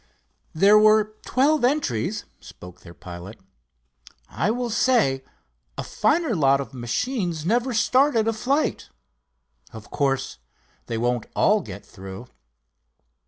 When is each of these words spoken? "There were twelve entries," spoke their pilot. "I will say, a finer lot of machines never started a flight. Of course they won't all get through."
"There 0.55 0.79
were 0.79 1.13
twelve 1.27 1.63
entries," 1.63 2.25
spoke 2.39 2.81
their 2.81 2.95
pilot. 2.95 3.39
"I 4.27 4.49
will 4.49 4.71
say, 4.71 5.23
a 5.77 5.83
finer 5.83 6.35
lot 6.35 6.59
of 6.59 6.73
machines 6.73 7.45
never 7.45 7.71
started 7.75 8.27
a 8.27 8.33
flight. 8.33 8.89
Of 9.71 9.91
course 9.91 10.39
they 10.87 10.97
won't 10.97 11.27
all 11.35 11.61
get 11.61 11.85
through." 11.85 12.25